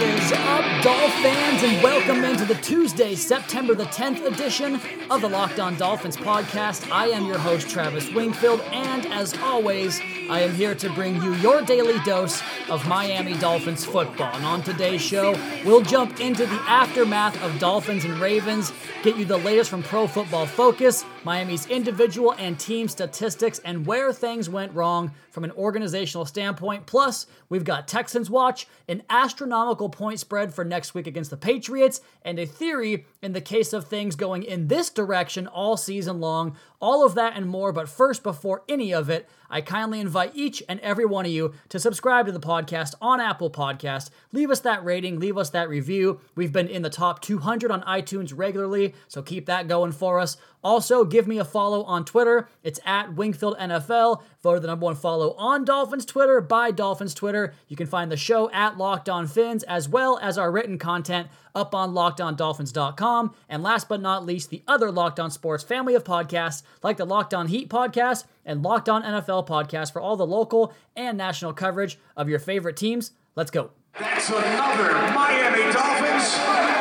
[0.00, 4.80] Is up, Dolph fans, and welcome into the Tuesday, September the 10th edition
[5.10, 6.90] of the Locked On Dolphins podcast.
[6.90, 10.00] I am your host, Travis Wingfield, and as always,
[10.30, 14.32] I am here to bring you your daily dose of Miami Dolphins football.
[14.34, 15.32] And on today's show,
[15.64, 18.72] we'll jump into the aftermath of Dolphins and Ravens,
[19.02, 24.12] get you the latest from Pro Football Focus, Miami's individual and team statistics, and where
[24.12, 26.86] things went wrong from an organizational standpoint.
[26.86, 32.00] Plus, we've got Texans Watch, an astronomical point spread for next week against the Patriots,
[32.22, 36.56] and a theory in the case of things going in this direction all season long.
[36.82, 40.64] All of that and more, but first, before any of it, I kindly invite each
[40.68, 44.10] and every one of you to subscribe to the podcast on Apple Podcast.
[44.32, 46.20] Leave us that rating, leave us that review.
[46.34, 50.36] We've been in the top 200 on iTunes regularly, so keep that going for us.
[50.64, 52.48] Also, give me a follow on Twitter.
[52.64, 54.22] It's at Wingfield NFL.
[54.42, 57.54] Voted the number one follow on Dolphins Twitter by Dolphins Twitter.
[57.68, 61.28] You can find the show at Locked On Fins as well as our written content
[61.54, 63.34] up on lockedondolphins.com.
[63.48, 67.04] And last but not least, the other Locked On Sports family of podcasts like the
[67.04, 71.52] Locked On Heat podcast and Locked On NFL podcast for all the local and national
[71.52, 73.12] coverage of your favorite teams.
[73.36, 73.70] Let's go.
[73.98, 76.71] That's another Miami Dolphins.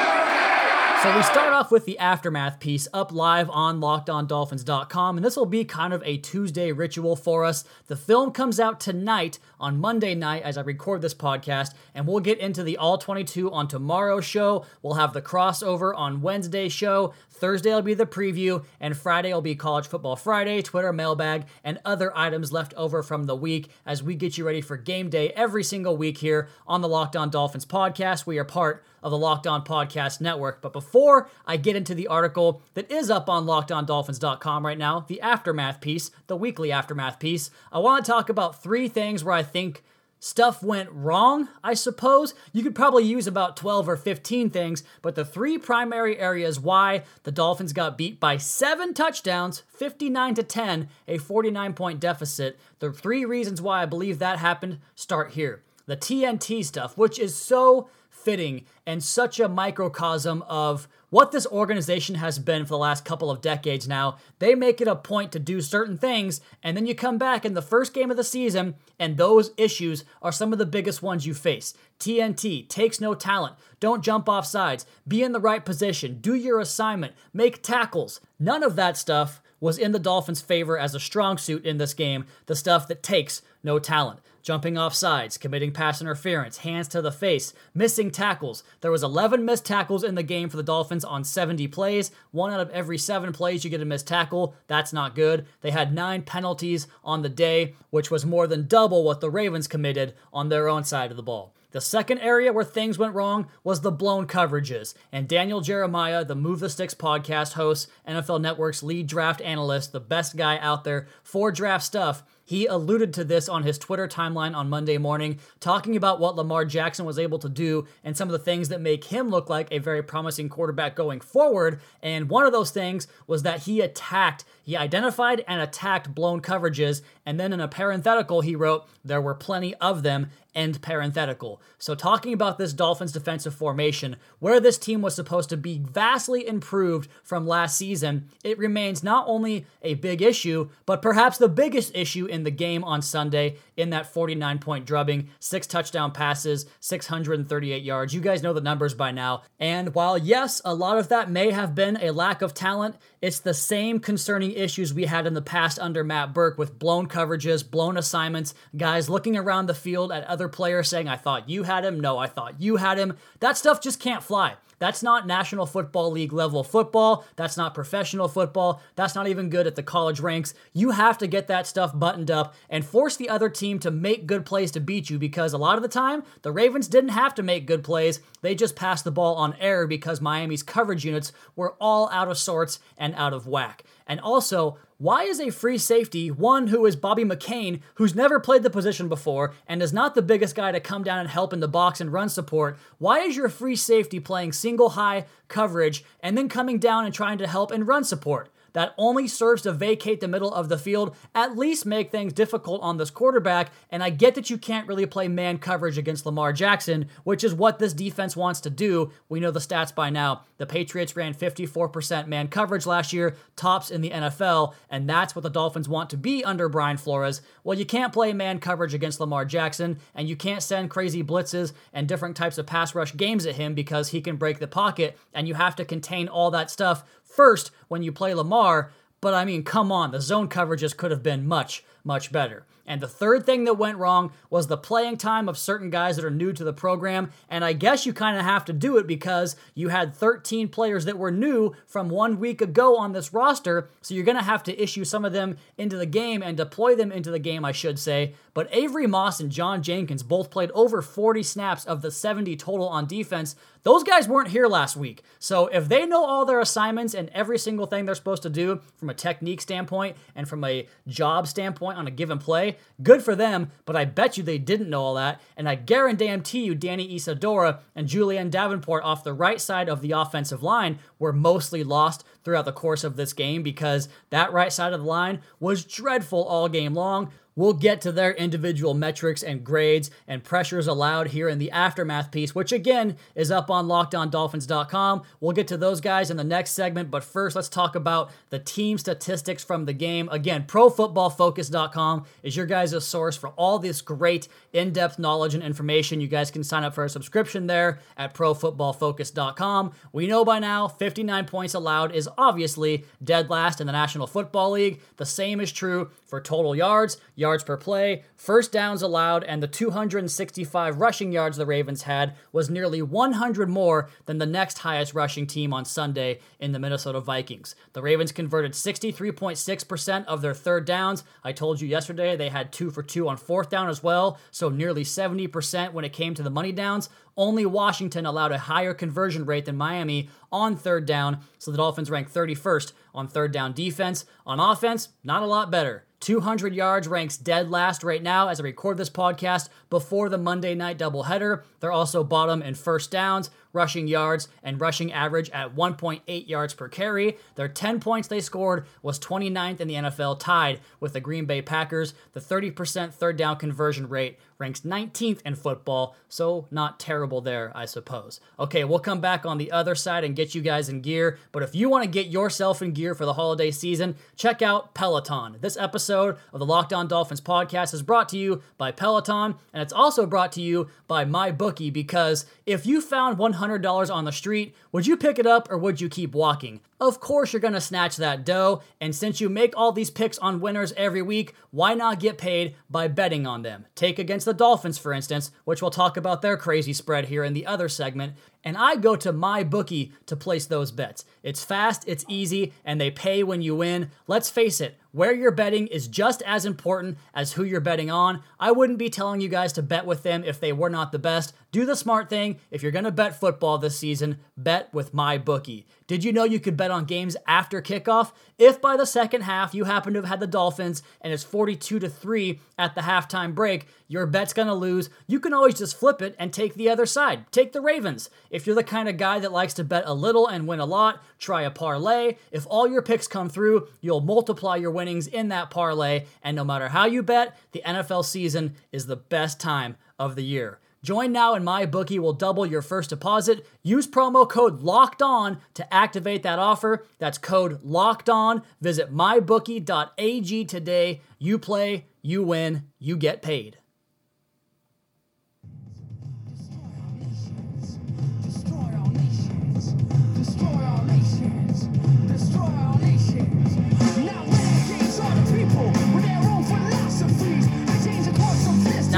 [1.02, 5.48] So we start off with the aftermath piece up live on lockedondolphins.com, and this will
[5.48, 7.64] be kind of a Tuesday ritual for us.
[7.88, 12.20] The film comes out tonight on Monday night as I record this podcast, and we'll
[12.20, 14.64] get into the All 22 on tomorrow's show.
[14.84, 17.16] We'll have the crossover on Wednesday's show.
[17.32, 21.80] Thursday will be the preview, and Friday will be College Football Friday, Twitter mailbag, and
[21.84, 25.32] other items left over from the week as we get you ready for game day
[25.32, 28.28] every single week here on the Locked On Dolphins podcast.
[28.28, 30.62] We are part of the Locked On Podcast Network.
[30.62, 35.22] But before I get into the article that is up on lockedondolphins.com right now, the
[35.22, 39.44] aftermath piece, the weekly aftermath piece, I want to talk about three things where I
[39.44, 39.84] think
[40.22, 42.34] stuff went wrong, I suppose.
[42.54, 47.04] You could probably use about 12 or 15 things, but the three primary areas why
[47.24, 52.94] the Dolphins got beat by seven touchdowns, 59 to 10, a 49 point deficit, the
[52.94, 55.64] three reasons why I believe that happened start here.
[55.92, 62.16] The TNT stuff, which is so fitting and such a microcosm of what this organization
[62.16, 64.16] has been for the last couple of decades now.
[64.40, 67.56] They make it a point to do certain things, and then you come back in
[67.56, 71.26] the first game of the season, and those issues are some of the biggest ones
[71.26, 71.74] you face.
[72.00, 73.58] TNT takes no talent.
[73.82, 74.86] Don't jump off sides.
[75.06, 76.20] Be in the right position.
[76.22, 77.16] Do your assignment.
[77.34, 78.22] Make tackles.
[78.40, 81.94] None of that stuff was in the Dolphins' favor as a strong suit in this
[81.94, 87.02] game, the stuff that takes no talent jumping off sides, committing pass interference, hands to
[87.02, 88.64] the face, missing tackles.
[88.82, 92.12] There was 11 missed tackles in the game for the Dolphins on 70 plays.
[92.32, 94.56] One out of every 7 plays you get a missed tackle.
[94.68, 95.46] That's not good.
[95.62, 99.68] They had 9 penalties on the day, which was more than double what the Ravens
[99.68, 101.54] committed on their own side of the ball.
[101.72, 104.94] The second area where things went wrong was the blown coverages.
[105.10, 110.02] And Daniel Jeremiah, the Move the Sticks podcast host, NFL Network's lead draft analyst, the
[110.02, 114.54] best guy out there for draft stuff, he alluded to this on his Twitter timeline
[114.54, 118.34] on Monday morning, talking about what Lamar Jackson was able to do and some of
[118.34, 121.80] the things that make him look like a very promising quarterback going forward.
[122.02, 127.02] And one of those things was that he attacked, he identified and attacked blown coverages.
[127.26, 131.62] And then in a parenthetical, he wrote, There were plenty of them, end parenthetical.
[131.78, 136.48] So, talking about this Dolphins defensive formation, where this team was supposed to be vastly
[136.48, 141.94] improved from last season, it remains not only a big issue, but perhaps the biggest
[141.94, 147.84] issue in the game on Sunday in that 49 point drubbing, six touchdown passes, 638
[147.84, 148.14] yards.
[148.14, 149.42] You guys know the numbers by now.
[149.60, 153.40] And while, yes, a lot of that may have been a lack of talent, it's
[153.40, 157.70] the same concerning issues we had in the past under Matt Burke with blown coverages,
[157.70, 161.84] blown assignments, guys looking around the field at other players saying, I thought you had
[161.84, 162.00] him.
[162.00, 163.18] No, I thought you had him.
[163.40, 164.56] That stuff just can't fly.
[164.82, 167.24] That's not National Football League level football.
[167.36, 168.82] That's not professional football.
[168.96, 170.56] That's not even good at the college ranks.
[170.74, 174.26] You have to get that stuff buttoned up and force the other team to make
[174.26, 177.36] good plays to beat you because a lot of the time, the Ravens didn't have
[177.36, 178.22] to make good plays.
[178.42, 182.40] They just passed the ball on error because Miami's coverage units were all out of
[182.40, 183.84] sorts and out of whack.
[184.08, 188.62] And also, why is a free safety one who is Bobby McCain, who's never played
[188.62, 191.60] the position before and is not the biggest guy to come down and help in
[191.60, 192.78] the box and run support?
[193.00, 197.40] Why is your free safety playing single high coverage and then coming down and trying
[197.40, 198.50] to help in run support?
[198.74, 202.82] That only serves to vacate the middle of the field, at least make things difficult
[202.82, 203.72] on this quarterback.
[203.90, 207.54] And I get that you can't really play man coverage against Lamar Jackson, which is
[207.54, 209.12] what this defense wants to do.
[209.30, 210.44] We know the stats by now.
[210.58, 215.44] The Patriots ran 54% man coverage last year, tops in the NFL, and that's what
[215.44, 217.42] the Dolphins want to be under Brian Flores.
[217.64, 221.74] Well, you can't play man coverage against Lamar Jackson, and you can't send crazy blitzes
[221.94, 225.18] and different types of pass rush games at him because he can break the pocket,
[225.34, 228.92] and you have to contain all that stuff first when you play Lamar.
[229.22, 232.66] But I mean, come on, the zone coverages could have been much, much better.
[232.92, 236.26] And the third thing that went wrong was the playing time of certain guys that
[236.26, 237.32] are new to the program.
[237.50, 241.06] And I guess you kind of have to do it because you had 13 players
[241.06, 243.88] that were new from one week ago on this roster.
[244.02, 246.96] So you're going to have to issue some of them into the game and deploy
[246.96, 248.34] them into the game, I should say.
[248.54, 252.88] But Avery Moss and John Jenkins both played over 40 snaps of the 70 total
[252.88, 253.56] on defense.
[253.84, 255.24] Those guys weren't here last week.
[255.40, 258.82] So if they know all their assignments and every single thing they're supposed to do
[258.98, 263.36] from a technique standpoint and from a job standpoint on a given play, good for
[263.36, 265.42] them, but I bet you they didn't know all that.
[265.58, 270.12] And I guarantee you Danny Isidora and Julian Davenport off the right side of the
[270.12, 274.94] offensive line were mostly lost throughout the course of this game because that right side
[274.94, 277.32] of the line was dreadful all game long.
[277.62, 282.32] We'll get to their individual metrics and grades and pressures allowed here in the aftermath
[282.32, 285.22] piece, which again is up on lockedondolphins.com.
[285.40, 288.58] We'll get to those guys in the next segment, but first let's talk about the
[288.58, 290.28] team statistics from the game.
[290.32, 296.20] Again, profootballfocus.com is your guys' source for all this great in-depth knowledge and information.
[296.20, 299.92] You guys can sign up for a subscription there at profootballfocus.com.
[300.12, 304.72] We know by now 59 points allowed is obviously dead last in the National Football
[304.72, 305.00] League.
[305.18, 309.68] The same is true for total yards yards per play, first downs allowed, and the
[309.68, 315.46] 265 rushing yards the Ravens had was nearly 100 more than the next highest rushing
[315.46, 317.76] team on Sunday in the Minnesota Vikings.
[317.92, 321.26] The Ravens converted 63.6% of their third downs.
[321.44, 324.70] I told you yesterday they had two for two on fourth down as well, so
[324.70, 327.10] nearly 70% when it came to the money downs.
[327.36, 332.10] Only Washington allowed a higher conversion rate than Miami on third down, so the Dolphins
[332.10, 334.24] ranked 31st on third down defense.
[334.46, 336.06] On offense, not a lot better.
[336.22, 340.76] 200 yards ranks dead last right now as I record this podcast before the Monday
[340.76, 341.64] night doubleheader.
[341.80, 346.88] They're also bottom in first downs, rushing yards, and rushing average at 1.8 yards per
[346.88, 347.38] carry.
[347.56, 351.62] Their 10 points they scored was 29th in the NFL, tied with the Green Bay
[351.62, 352.14] Packers.
[352.34, 357.86] The 30% third down conversion rate ranks 19th in football, so not terrible there, I
[357.86, 358.40] suppose.
[358.60, 361.64] Okay, we'll come back on the other side and get you guys in gear, but
[361.64, 365.58] if you want to get yourself in gear for the holiday season, check out Peloton.
[365.62, 369.82] This episode of the Locked On Dolphins podcast is brought to you by Peloton, and
[369.82, 374.76] it's also brought to you by MyBookie because if you found $100 on the street,
[374.92, 376.82] would you pick it up or would you keep walking?
[377.00, 380.38] Of course, you're going to snatch that dough, and since you make all these picks
[380.38, 383.88] on winners every week, why not get paid by betting on them?
[383.96, 387.54] Take against the Dolphins, for instance, which we'll talk about their crazy spread here in
[387.54, 391.26] the other segment, and I go to MyBookie to place those bets.
[391.42, 394.12] It's fast, it's easy, and they pay when you win.
[394.28, 398.42] Let's face it, where you're betting is just as important as who you're betting on.
[398.60, 401.20] I wouldn't be telling you guys to bet with them if they were not the
[401.20, 401.54] best.
[401.72, 402.60] Do the smart thing.
[402.70, 405.86] If you're going to bet football this season, bet with MyBookie.
[406.06, 408.34] Did you know you could bet on games after kickoff?
[408.58, 412.00] If by the second half you happen to have had the Dolphins and it's 42
[412.00, 415.10] to 3 at the halftime break, your bet's going to lose.
[415.28, 417.50] You can always just flip it and take the other side.
[417.54, 418.30] Take the Ravens.
[418.50, 420.86] If you're the kind of guy that likes to bet a little and win a
[420.86, 422.36] lot, try a parlay.
[422.52, 426.26] If all your picks come through, you'll multiply your winnings in that parlay.
[426.44, 430.44] And no matter how you bet, the NFL season is the best time of the
[430.44, 430.80] year.
[431.04, 433.66] Join now and MyBookie will double your first deposit.
[433.82, 437.08] Use promo code LOCKED ON to activate that offer.
[437.18, 438.62] That's code LOCKED ON.
[438.82, 441.22] Visit mybookie.ag today.
[441.40, 443.78] You play, you win, you get paid.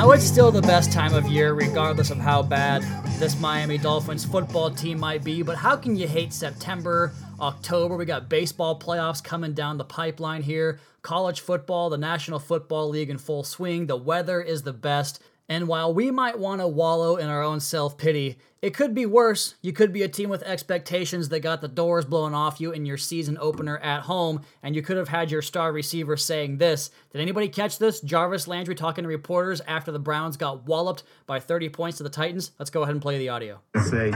[0.04, 2.82] Now, it's still the best time of year, regardless of how bad
[3.20, 5.44] this Miami Dolphins football team might be.
[5.44, 7.96] But how can you hate September, October?
[7.96, 13.10] We got baseball playoffs coming down the pipeline here, college football, the National Football League
[13.10, 13.88] in full swing.
[13.88, 15.24] The weather is the best.
[15.50, 19.06] And while we might want to wallow in our own self pity, it could be
[19.06, 19.56] worse.
[19.62, 22.86] You could be a team with expectations that got the doors blown off you in
[22.86, 26.90] your season opener at home, and you could have had your star receiver saying this.
[27.12, 28.00] Did anybody catch this?
[28.00, 32.10] Jarvis Landry talking to reporters after the Browns got walloped by 30 points to the
[32.10, 32.52] Titans.
[32.58, 33.60] Let's go ahead and play the audio.
[33.84, 34.14] Say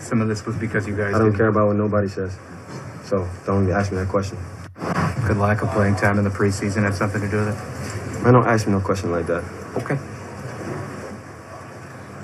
[0.00, 1.14] some of this was because you guys.
[1.14, 2.36] I don't didn't- care about what nobody says.
[3.04, 4.36] So don't ask me that question.
[5.26, 8.26] Could lack of playing time in the preseason have something to do with it?
[8.26, 9.42] I don't ask me no question like that.
[9.78, 9.98] Okay.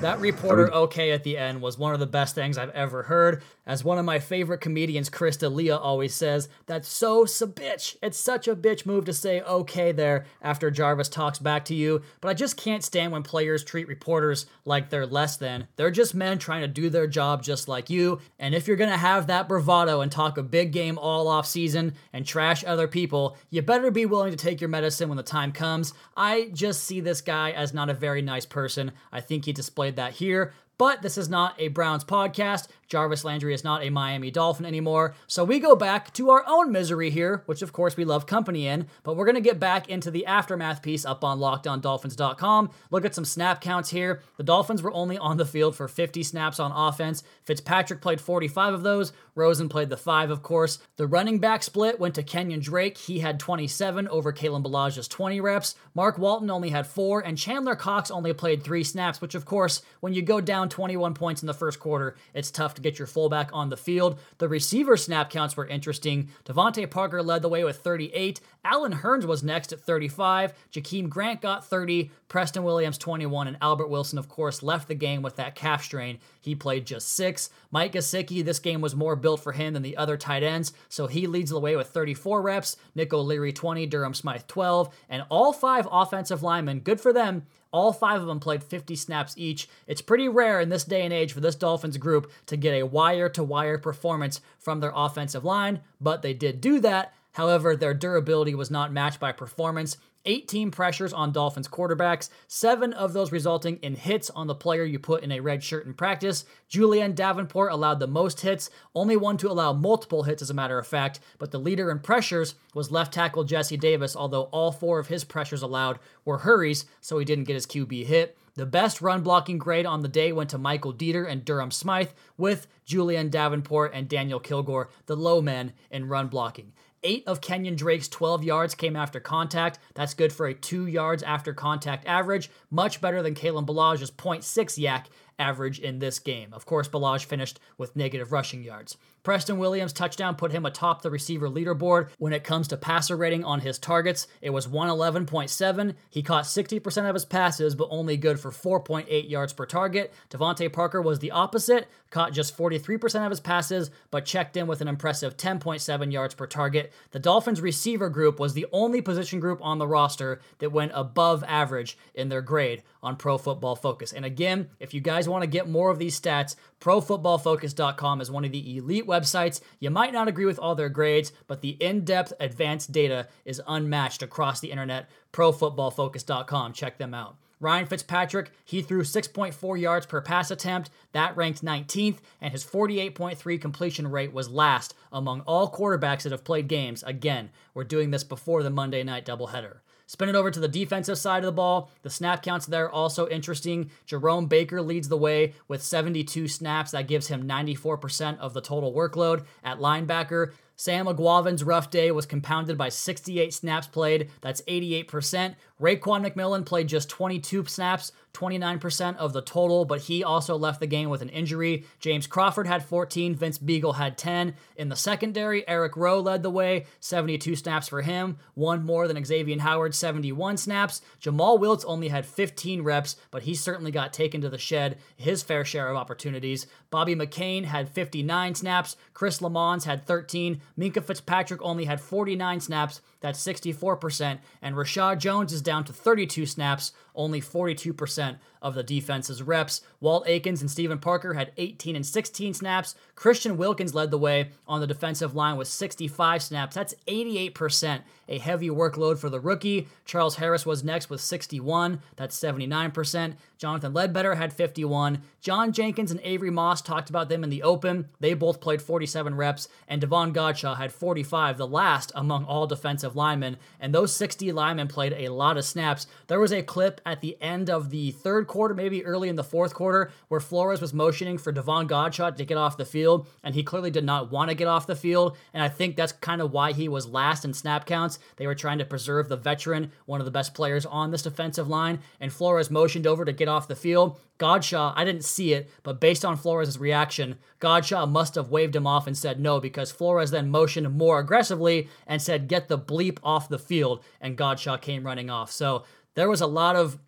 [0.04, 3.42] That reporter okay at the end was one of the best things I've ever heard.
[3.66, 7.96] As one of my favorite comedians, Chris D'Elia, always says, that's so sa bitch.
[8.02, 12.02] It's such a bitch move to say okay there after Jarvis talks back to you.
[12.20, 15.68] But I just can't stand when players treat reporters like they're less than.
[15.76, 18.20] They're just men trying to do their job just like you.
[18.38, 21.94] And if you're gonna have that bravado and talk a big game all off season
[22.12, 25.52] and trash other people, you better be willing to take your medicine when the time
[25.52, 25.94] comes.
[26.14, 28.92] I just see this guy as not a very nice person.
[29.10, 30.52] I think he displayed that here.
[30.76, 32.66] But this is not a Browns podcast.
[32.94, 35.16] Jarvis Landry is not a Miami Dolphin anymore.
[35.26, 38.68] So we go back to our own misery here, which of course we love company
[38.68, 38.86] in.
[39.02, 42.70] But we're going to get back into the aftermath piece up on lockedondolphins.com.
[42.92, 44.22] Look at some snap counts here.
[44.36, 47.24] The Dolphins were only on the field for 50 snaps on offense.
[47.42, 49.12] Fitzpatrick played 45 of those.
[49.34, 50.78] Rosen played the five, of course.
[50.96, 52.96] The running back split went to Kenyon Drake.
[52.96, 55.74] He had 27 over Kalen Ballage's 20 reps.
[55.94, 59.82] Mark Walton only had four, and Chandler Cox only played three snaps, which, of course,
[59.98, 63.08] when you go down 21 points in the first quarter, it's tough to get your
[63.08, 64.20] fullback on the field.
[64.38, 66.28] The receiver snap counts were interesting.
[66.44, 68.40] DeVante Parker led the way with 38.
[68.64, 70.52] Allen Hurns was next at 35.
[70.72, 72.10] Jakeem Grant got 30.
[72.28, 73.48] Preston Williams 21.
[73.48, 76.18] And Albert Wilson, of course, left the game with that calf strain.
[76.40, 77.50] He played just six.
[77.70, 81.06] Mike Gesicki, this game was more built for him than the other tight ends, so
[81.06, 82.76] he leads the way with 34 reps.
[82.94, 83.86] Nick O'Leary 20.
[83.86, 84.94] Durham Smythe 12.
[85.08, 89.34] And all five offensive linemen, good for them, all five of them played 50 snaps
[89.36, 89.68] each.
[89.88, 92.86] It's pretty rare in this day and age for this Dolphins group to get a
[92.86, 97.12] wire to wire performance from their offensive line, but they did do that.
[97.32, 99.96] However, their durability was not matched by performance.
[100.24, 104.98] 18 pressures on Dolphins quarterbacks, seven of those resulting in hits on the player you
[104.98, 106.44] put in a red shirt in practice.
[106.68, 110.78] Julian Davenport allowed the most hits, only one to allow multiple hits, as a matter
[110.78, 114.98] of fact, but the leader in pressures was left tackle Jesse Davis, although all four
[114.98, 118.36] of his pressures allowed were hurries, so he didn't get his QB hit.
[118.56, 122.10] The best run blocking grade on the day went to Michael Deiter and Durham Smythe,
[122.36, 126.72] with Julian Davenport and Daniel Kilgore, the low men in run blocking.
[127.06, 129.78] Eight of Kenyon Drake's 12 yards came after contact.
[129.94, 134.42] That's good for a two yards after contact average, much better than Kalen Ballage's 0.6
[134.78, 135.04] YAC
[135.38, 136.52] average in this game.
[136.52, 138.96] Of course, Ballage finished with negative rushing yards.
[139.24, 142.10] Preston Williams' touchdown put him atop the receiver leaderboard.
[142.18, 145.94] When it comes to passer rating on his targets, it was 111.7.
[146.10, 150.12] He caught 60% of his passes, but only good for 4.8 yards per target.
[150.28, 154.82] DeVante Parker was the opposite, caught just 43% of his passes, but checked in with
[154.82, 156.92] an impressive 10.7 yards per target.
[157.12, 161.42] The Dolphins' receiver group was the only position group on the roster that went above
[161.48, 164.12] average in their grade on Pro Football Focus.
[164.12, 168.44] And again, if you guys want to get more of these stats, ProFootballFocus.com is one
[168.44, 169.62] of the elite websites.
[169.80, 173.62] You might not agree with all their grades, but the in depth advanced data is
[173.66, 175.08] unmatched across the internet.
[175.32, 176.74] ProFootballFocus.com.
[176.74, 177.36] Check them out.
[177.58, 180.90] Ryan Fitzpatrick, he threw 6.4 yards per pass attempt.
[181.12, 186.44] That ranked 19th, and his 48.3 completion rate was last among all quarterbacks that have
[186.44, 187.02] played games.
[187.02, 189.76] Again, we're doing this before the Monday night doubleheader.
[190.06, 191.90] Spin it over to the defensive side of the ball.
[192.02, 193.90] The snap counts there also interesting.
[194.06, 196.90] Jerome Baker leads the way with 72 snaps.
[196.90, 199.44] That gives him 94% of the total workload.
[199.62, 204.30] At linebacker, Sam Eguavoen's rough day was compounded by 68 snaps played.
[204.40, 205.54] That's 88%.
[205.80, 210.86] Raekwon McMillan played just 22 snaps, 29% of the total, but he also left the
[210.86, 211.84] game with an injury.
[211.98, 214.54] James Crawford had 14, Vince Biegel had 10.
[214.76, 219.24] In the secondary, Eric Rowe led the way, 72 snaps for him, one more than
[219.24, 221.00] Xavier Howard, 71 snaps.
[221.18, 225.42] Jomal Wiltz only had 15 reps, but he certainly got taken to the shed, his
[225.42, 226.66] fair share of opportunities.
[226.90, 233.00] Bobby McCain had 59 snaps, Chris Lammons had 13, Minkah Fitzpatrick only had 49 snaps,
[233.24, 239.42] that's 64%, and Reshad Jones is down to 32 snaps, only 42% of the defense's
[239.42, 239.82] reps.
[240.00, 242.94] Walt Aikens and Steven Parker had 18 and 16 snaps.
[243.14, 246.74] Christian Wilkins led the way on the defensive line with 65 snaps.
[246.74, 249.86] That's 88%, a heavy workload for the rookie.
[250.06, 252.00] Charles Harris was next with 61.
[252.16, 253.34] That's 79%.
[253.58, 255.22] Jonathan Ledbetter had 51.
[255.40, 258.08] John Jenkins and Avery Moss talked about them in the open.
[258.20, 263.14] They both played 47 reps, and Davon Godchaux had 45, the last among all defensive
[263.14, 263.58] linemen.
[263.78, 266.06] And those 60 linemen played a lot of snaps.
[266.28, 269.44] There was a clip at the end of the third quarter, maybe early in the
[269.44, 273.54] fourth quarter, where Flores was motioning for Davon Godchaux to get off the field, and
[273.54, 275.36] he clearly did not want to get off the field.
[275.52, 278.18] And I think that's kind of why he was last in snap counts.
[278.36, 281.68] They were trying to preserve the veteran, one of the best players on this defensive
[281.68, 284.18] line, and Flores motioned over to get off the field.
[284.38, 288.86] Godchaux, I didn't see it, but based on Flores' reaction, Godchaux must have waved him
[288.86, 293.18] off and said no because Flores then motioned more aggressively and said, Get the bleep
[293.22, 295.52] off the field, and Godchaux came running off.
[295.52, 295.84] So
[296.14, 296.98] there was a lot of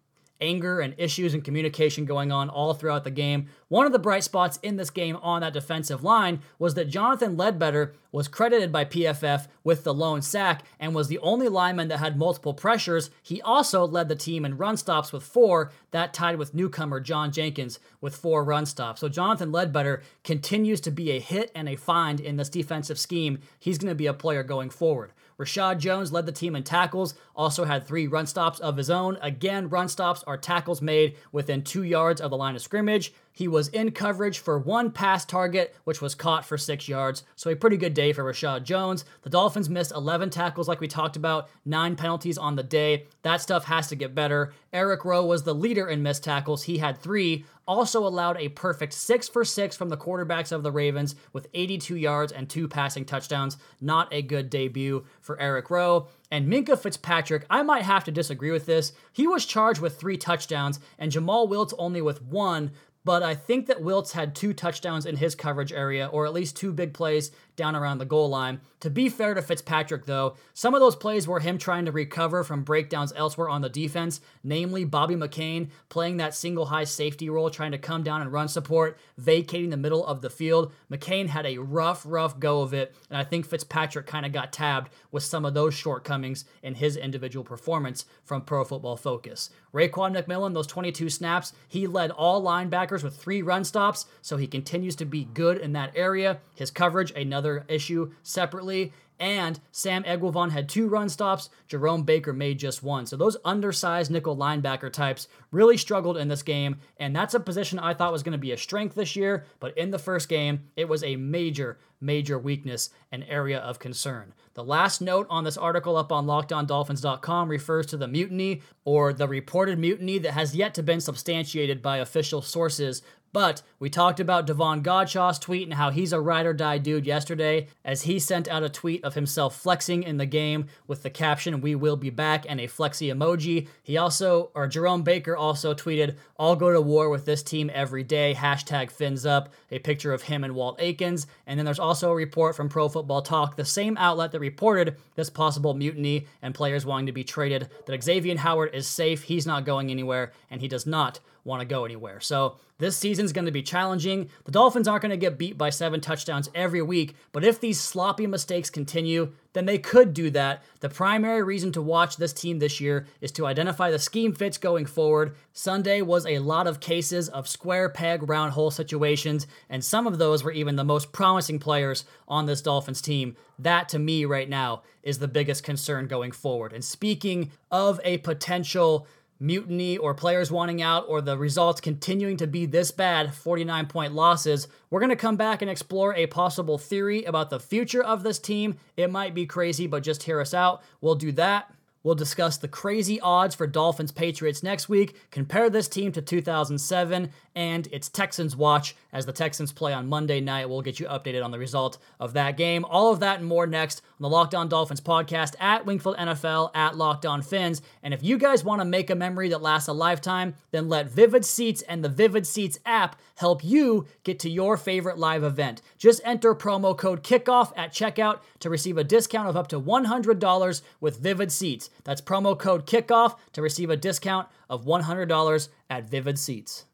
[0.40, 3.48] anger and issues and communication going on all throughout the game.
[3.68, 7.36] One of the bright spots in this game on that defensive line was that Jonathan
[7.36, 11.98] Ledbetter was credited by PFF with the lone sack and was the only lineman that
[11.98, 13.10] had multiple pressures.
[13.22, 17.32] He also led the team in run stops with four, that tied with newcomer John
[17.32, 19.00] Jenkins with four run stops.
[19.00, 23.38] So Jonathan Ledbetter continues to be a hit and a find in this defensive scheme.
[23.58, 25.12] He's going to be a player going forward.
[25.38, 29.18] Reshad Jones led the team in tackles, also had three run stops of his own.
[29.22, 33.12] Again, run stops are tackles made within two yards of the line of scrimmage.
[33.36, 37.22] He was in coverage for one pass target, which was caught for six yards.
[37.34, 39.04] So a pretty good day for Reshad Jones.
[39.22, 43.08] The Dolphins missed 11 tackles, like we talked about, nine penalties on the day.
[43.20, 44.54] That stuff has to get better.
[44.72, 46.62] Eric Rowe was the leader in missed tackles.
[46.62, 47.44] He had three.
[47.68, 51.94] Also allowed a perfect six for six from the quarterbacks of the Ravens with 82
[51.96, 53.58] yards and two passing touchdowns.
[53.82, 56.08] Not a good debut for Eric Rowe.
[56.30, 58.92] And Minkah Fitzpatrick, I might have to disagree with this.
[59.12, 62.72] He was charged with three touchdowns, and Jomal Wiltz only with one,
[63.06, 66.56] but I think that Wiltz had two touchdowns in his coverage area, or at least
[66.56, 68.60] two big plays down around the goal line.
[68.80, 72.42] To be fair to Fitzpatrick, though, some of those plays were him trying to recover
[72.42, 77.48] from breakdowns elsewhere on the defense, namely Bobby McCain playing that single high safety role,
[77.48, 80.72] trying to come down and run support, vacating the middle of the field.
[80.90, 84.52] McCain had a rough, rough go of it, and I think Fitzpatrick kind of got
[84.52, 89.50] tabbed with some of those shortcomings in his individual performance from Pro Football Focus.
[89.72, 94.46] Raekwon McMillan, those 22 snaps, he led all linebackers with three run stops, so he
[94.46, 96.40] continues to be good in that area.
[96.54, 98.92] His coverage, another issue separately.
[99.18, 101.48] And Sam Eguavoen had two run stops.
[101.68, 103.06] Jerome Baker made just one.
[103.06, 106.80] So those undersized nickel linebacker types really struggled in this game.
[106.98, 109.46] And that's a position I thought was going to be a strength this year.
[109.58, 114.32] But in the first game, it was a major, major weakness and area of concern.
[114.54, 119.28] The last note on this article up on lockedondolphins.com refers to the mutiny or the
[119.28, 123.02] reported mutiny that has yet to been substantiated by official sources
[123.36, 127.04] but we talked about Davon Godchaux's tweet and how he's a ride or die dude
[127.04, 131.10] yesterday, as he sent out a tweet of himself flexing in the game with the
[131.10, 133.68] caption, We will be back, and a flexy emoji.
[133.82, 138.02] He also, or Jerome Baker also tweeted, I'll go to war with this team every
[138.02, 141.26] day, hashtag fins up, a picture of him and Walt Aikens.
[141.46, 144.96] And then there's also a report from Pro Football Talk, the same outlet that reported
[145.14, 149.46] this possible mutiny and players wanting to be traded, that Xavier Howard is safe, he's
[149.46, 152.20] not going anywhere, and he does not want to go anywhere.
[152.20, 154.28] So this season's going to be challenging.
[154.44, 157.80] The Dolphins aren't going to get beat by seven touchdowns every week, but if these
[157.80, 160.62] sloppy mistakes continue, then they could do that.
[160.80, 164.58] The primary reason to watch this team this year is to identify the scheme fits
[164.58, 165.34] going forward.
[165.54, 170.18] Sunday was a lot of cases of square peg, round hole situations, and some of
[170.18, 173.36] those were even the most promising players on this Dolphins team.
[173.58, 176.74] That, to me, right now, is the biggest concern going forward.
[176.74, 179.06] And speaking of a potential
[179.38, 184.14] mutiny or players wanting out or the results continuing to be this bad 49 point
[184.14, 188.22] losses, we're going to come back and explore a possible theory about the future of
[188.22, 188.76] this team.
[188.96, 190.82] It might be crazy, but just hear us out.
[191.00, 191.72] We'll do that.
[192.06, 197.32] We'll discuss the crazy odds for Dolphins Patriots next week, compare this team to 2007,
[197.56, 200.68] and it's Texans watch as the Texans play on Monday night.
[200.68, 202.84] We'll get you updated on the result of that game.
[202.84, 206.70] All of that and more next on the Locked On Dolphins podcast at Wingfield NFL
[206.76, 207.80] at Locked On Fins.
[208.02, 211.10] And if you guys want to make a memory that lasts a lifetime, then let
[211.10, 215.80] Vivid Seats and the Vivid Seats app help you get to your favorite live event.
[215.96, 220.82] Just enter promo code KICKOFF at checkout to receive a discount of up to $100
[221.00, 221.88] with Vivid Seats.
[222.04, 226.84] That's promo code KICKOFF to receive a discount of $100 at Vivid Seats.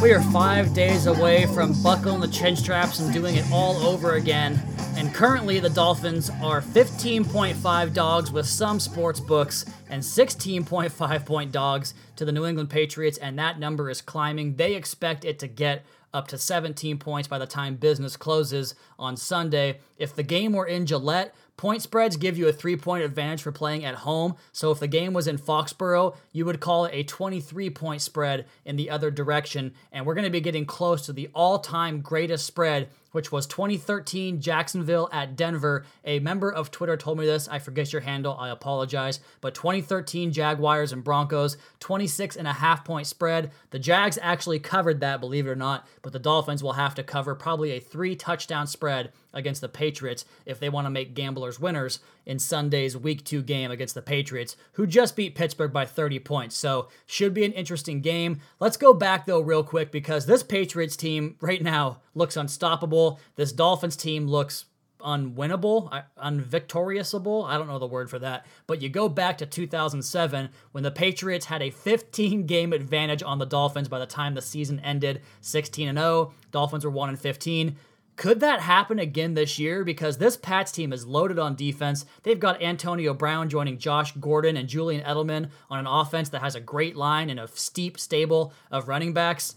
[0.00, 4.14] We are five days away from buckling the chin straps and doing it all over
[4.14, 4.62] again.
[4.96, 11.94] And currently, the Dolphins are 15.5 dogs with some sports books and 16.5 point dogs
[12.14, 14.54] to the New England Patriots, and that number is climbing.
[14.54, 15.84] They expect it to get
[16.18, 19.78] up to 17 points by the time business closes on Sunday.
[19.96, 23.50] If the game were in Gillette, Point spreads give you a three point advantage for
[23.50, 24.36] playing at home.
[24.52, 28.46] So if the game was in Foxborough, you would call it a 23 point spread
[28.64, 29.74] in the other direction.
[29.90, 33.46] And we're going to be getting close to the all time greatest spread which was
[33.46, 35.84] 2013 Jacksonville at Denver.
[36.04, 37.48] A member of Twitter told me this.
[37.48, 38.36] I forget your handle.
[38.38, 39.20] I apologize.
[39.40, 43.50] But 2013 Jaguars and Broncos, 26 and a half point spread.
[43.70, 47.02] The Jags actually covered that, believe it or not, but the Dolphins will have to
[47.02, 51.60] cover probably a three touchdown spread against the Patriots if they want to make gamblers
[51.60, 56.20] winners in Sunday's week two game against the Patriots, who just beat Pittsburgh by 30
[56.20, 56.56] points.
[56.56, 58.40] So, should be an interesting game.
[58.60, 63.18] Let's go back, though, real quick, because this Patriots team right now looks unstoppable.
[63.36, 64.66] This Dolphins team looks
[65.00, 67.44] unwinnable, unvictoriousable.
[67.44, 68.46] I don't know the word for that.
[68.66, 73.38] But you go back to 2007 when the Patriots had a 15 game advantage on
[73.38, 76.34] the Dolphins by the time the season ended 16 and 0.
[76.50, 77.76] Dolphins were 1 and 15.
[78.18, 79.84] Could that happen again this year?
[79.84, 82.04] Because this Pats team is loaded on defense.
[82.24, 86.56] They've got Antonio Brown joining Josh Gordon and Julian Edelman on an offense that has
[86.56, 89.54] a great line and a steep stable of running backs.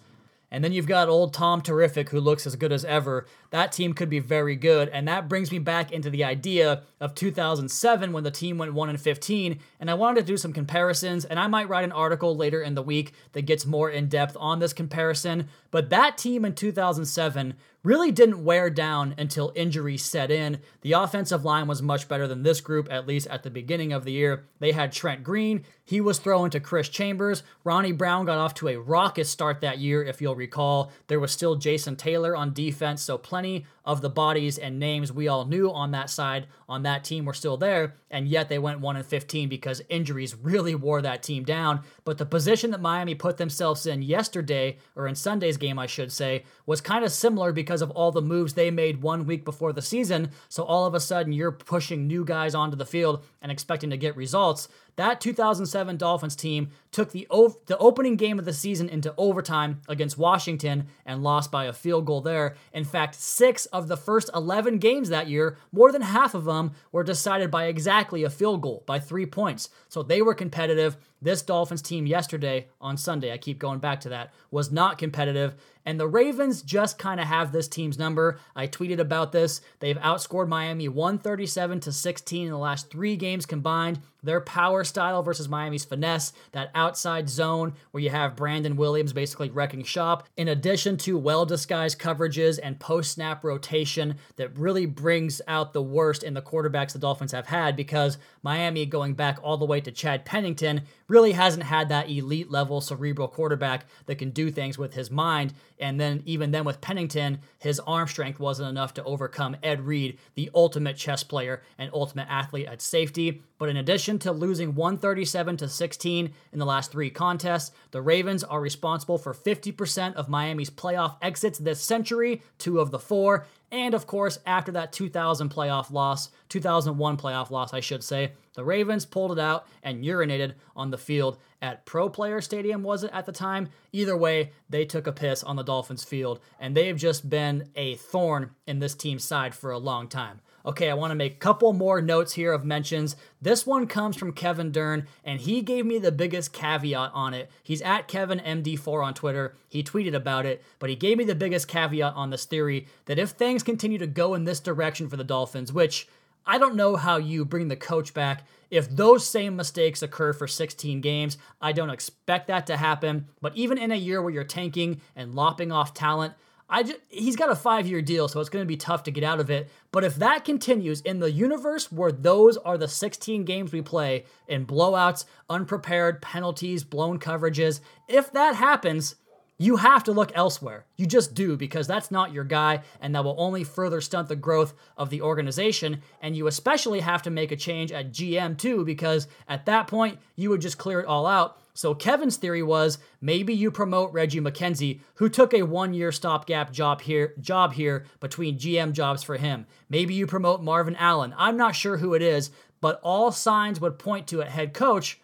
[0.52, 3.26] And then you've got old Tom Terrific, who looks as good as ever.
[3.52, 4.89] That team could be very good.
[4.89, 8.89] And that brings me back into the idea of 2007 when the team went 1
[8.89, 9.60] and 15.
[9.80, 12.76] And I wanted to do some comparisons, and I might write an article later in
[12.76, 15.47] the week that gets more in depth on this comparison.
[15.71, 20.60] But that team in 2007 really didn't wear down until injuries set in.
[20.82, 24.06] The offensive line was much better than this group, at least at the beginning of
[24.06, 24.46] the year.
[24.60, 27.44] They had Trent Green, he was thrown to Chris Chambers.
[27.65, 30.89] Ronnie Brown got off to a raucous start that year, if you'll recall.
[31.08, 35.28] There was still Jason Taylor on defense, so plenty of the bodies and names we
[35.28, 38.80] all knew on that side on that team were still there, and yet they went
[38.80, 41.82] 1 and 15 because injuries really wore that team down.
[42.06, 46.12] But the position that Miami put themselves in yesterday, or in Sunday's game, I should
[46.12, 49.74] say, was kind of similar because of all the moves they made one week before
[49.74, 50.32] the season.
[50.48, 53.98] So all of a sudden, you're pushing new guys onto the field and expecting to
[53.98, 54.70] get results.
[54.97, 59.82] That 2007 Dolphins team took the ov- the opening game of the season into overtime
[59.88, 62.56] against Washington and lost by a field goal there.
[62.73, 66.71] In fact, 6 of the first 11 games that year, more than half of them
[66.91, 69.69] were decided by exactly a field goal by 3 points.
[69.88, 70.97] So they were competitive.
[71.21, 75.55] This Dolphins team yesterday on Sunday, I keep going back to that, was not competitive.
[75.86, 78.39] And the Ravens just kind of have this team's number.
[78.55, 79.62] I tweeted about this.
[79.79, 83.99] They've outscored Miami 137 to 16 in the last three games combined.
[84.23, 89.49] Their power style versus Miami's finesse, that outside zone where you have Brandon Williams basically
[89.49, 95.41] wrecking shop, in addition to well disguised coverages and post snap rotation that really brings
[95.47, 99.57] out the worst in the quarterbacks the Dolphins have had because Miami, going back all
[99.57, 100.81] the way to Chad Pennington,
[101.12, 105.54] really hasn't had that elite level cerebral quarterback that can do things with his mind.
[105.78, 110.17] And then, even then, with Pennington, his arm strength wasn't enough to overcome Ed Reed,
[110.36, 113.43] the ultimate chess player and ultimate athlete at safety.
[113.58, 118.45] But in addition to losing 137 to 16 in the last three contests, the Ravens
[118.45, 123.45] are responsible for 50% of Miami's playoff exits this century, two of the four.
[123.71, 128.65] And of course, after that 2000 playoff loss, 2001 playoff loss, I should say, the
[128.65, 133.12] Ravens pulled it out and urinated on the field at Pro Player Stadium, was it
[133.13, 133.69] at the time?
[133.93, 137.95] Either way, they took a piss on the Dolphins field, and they've just been a
[137.95, 140.41] thorn in this team's side for a long time.
[140.65, 143.15] Okay, I want to make a couple more notes here of mentions.
[143.41, 147.50] This one comes from Kevin Dern, and he gave me the biggest caveat on it.
[147.63, 149.56] He's at KevinMD4 on Twitter.
[149.67, 153.19] He tweeted about it, but he gave me the biggest caveat on this theory that
[153.19, 156.08] if things continue to go in this direction for the Dolphins, which
[156.45, 160.47] I don't know how you bring the coach back if those same mistakes occur for
[160.47, 161.38] 16 games.
[161.62, 165.36] I don't expect that to happen, but even in a year where you're tanking and
[165.36, 166.34] lopping off talent,
[166.73, 169.12] I just, he's got a five year deal, so it's going to be tough to
[169.12, 169.69] get out of it.
[169.91, 174.23] But if that continues in the universe where those are the 16 games we play
[174.47, 179.15] in blowouts, unprepared penalties, blown coverages, if that happens,
[179.62, 180.86] you have to look elsewhere.
[180.97, 184.36] You just do because that's not your guy, and that will only further stunt the
[184.36, 186.02] growth of the organization.
[186.21, 190.19] And you especially have to make a change at GM too, because at that point,
[190.36, 194.41] you would just clear it all out so Kevin's theory was maybe you promote Reggie
[194.41, 199.65] McKenzie, who took a one-year stopgap job here, job here between GM jobs for him.
[199.89, 201.34] Maybe you promote Marvin Allen.
[201.38, 205.19] I'm not sure who it is, but all signs would point to a head coach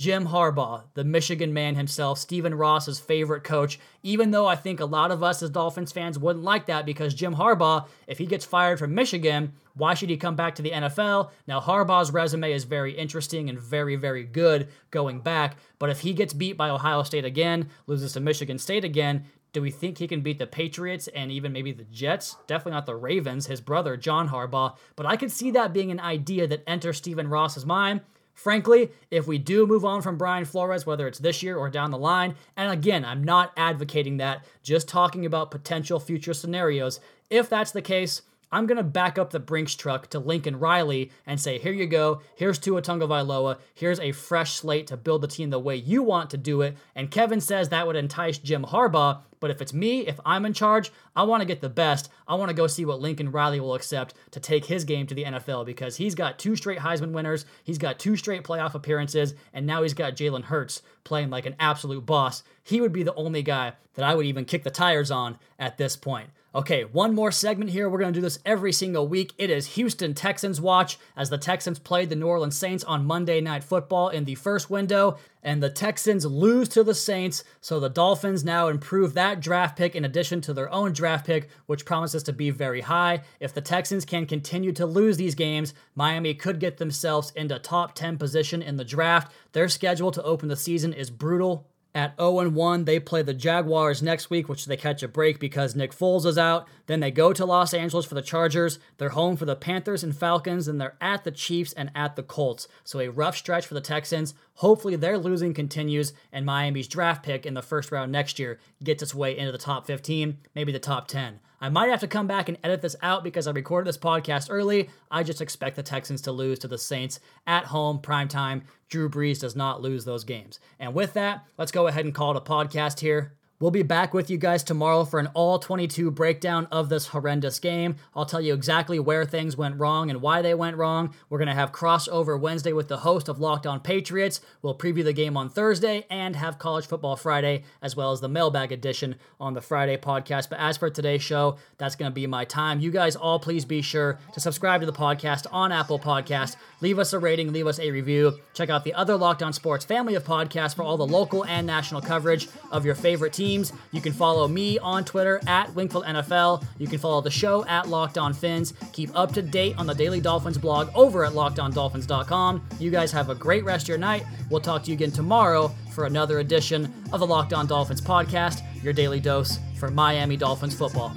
[0.00, 4.86] Jim Harbaugh, the Michigan man himself, Stephen Ross's favorite coach, even though I think a
[4.86, 8.46] lot of us as Dolphins fans wouldn't like that because Jim Harbaugh, if he gets
[8.46, 11.32] fired from Michigan, why should he come back to the NFL?
[11.46, 16.14] Now, Harbaugh's resume is very interesting and very, very good going back, but if he
[16.14, 20.08] gets beat by Ohio State again, loses to Michigan State again, do we think he
[20.08, 22.36] can beat the Patriots and even maybe the Jets?
[22.46, 24.78] Definitely not the Ravens, his brother, John Harbaugh.
[24.96, 28.00] But I could see that being an idea that enters Stephen Ross's mind.
[28.42, 31.90] Frankly, if we do move on from Brian Flores, whether it's this year or down
[31.90, 37.00] the line, and again, I'm not advocating that, just talking about potential future scenarios.
[37.28, 41.10] If that's the case, I'm going to back up the Brinks truck to Lincoln Riley
[41.26, 42.22] and say, here you go.
[42.34, 43.58] Here's Tua Tagovailoa.
[43.74, 46.78] Here's a fresh slate to build the team the way you want to do it.
[46.94, 49.20] And Kevin says that would entice Jim Harbaugh.
[49.40, 52.10] But if it's me, if I'm in charge, I want to get the best.
[52.28, 55.14] I want to go see what Lincoln Riley will accept to take his game to
[55.14, 59.34] the NFL because he's got two straight Heisman winners, he's got two straight playoff appearances,
[59.52, 62.42] and now he's got Jalen Hurts playing like an absolute boss.
[62.62, 65.78] He would be the only guy that I would even kick the tires on at
[65.78, 66.30] this point.
[66.52, 67.88] Okay, one more segment here.
[67.88, 69.32] We're going to do this every single week.
[69.38, 73.40] It is Houston Texans Watch as the Texans played the New Orleans Saints on Monday
[73.40, 77.44] Night Football in the first window, and the Texans lose to the Saints.
[77.60, 81.50] So the Dolphins now improve that draft pick in addition to their own draft pick,
[81.66, 83.22] which promises to be very high.
[83.38, 87.94] If the Texans can continue to lose these games, Miami could get themselves into top
[87.94, 89.30] 10 position in the draft.
[89.52, 91.69] Their schedule to open the season is brutal.
[91.92, 95.74] At 0 1, they play the Jaguars next week, which they catch a break because
[95.74, 96.68] Nick Foles is out.
[96.86, 98.78] Then they go to Los Angeles for the Chargers.
[98.98, 102.22] They're home for the Panthers and Falcons, and they're at the Chiefs and at the
[102.22, 102.68] Colts.
[102.84, 104.34] So a rough stretch for the Texans.
[104.60, 109.02] Hopefully, their losing continues, and Miami's draft pick in the first round next year gets
[109.02, 111.40] its way into the top 15, maybe the top 10.
[111.62, 114.48] I might have to come back and edit this out because I recorded this podcast
[114.50, 114.90] early.
[115.10, 118.64] I just expect the Texans to lose to the Saints at home, prime time.
[118.90, 120.60] Drew Brees does not lose those games.
[120.78, 123.32] And with that, let's go ahead and call it a podcast here.
[123.60, 127.58] We'll be back with you guys tomorrow for an all 22 breakdown of this horrendous
[127.58, 127.96] game.
[128.16, 131.12] I'll tell you exactly where things went wrong and why they went wrong.
[131.28, 134.40] We're going to have crossover Wednesday with the host of Locked On Patriots.
[134.62, 138.30] We'll preview the game on Thursday and have College Football Friday, as well as the
[138.30, 140.48] mailbag edition on the Friday podcast.
[140.48, 142.80] But as for today's show, that's going to be my time.
[142.80, 146.56] You guys all please be sure to subscribe to the podcast on Apple Podcast.
[146.80, 148.38] Leave us a rating, leave us a review.
[148.54, 151.66] Check out the other Locked On Sports family of podcasts for all the local and
[151.66, 153.72] national coverage of your favorite team teams.
[153.90, 156.64] You can follow me on Twitter at Wingfield NFL.
[156.78, 158.74] You can follow the show at Locked On Fins.
[158.92, 162.68] Keep up to date on the Daily Dolphins blog over at LockedOnDolphins.com.
[162.78, 164.24] You guys have a great rest of your night.
[164.50, 168.62] We'll talk to you again tomorrow for another edition of the Locked On Dolphins podcast,
[168.82, 171.12] your daily dose for Miami Dolphins football.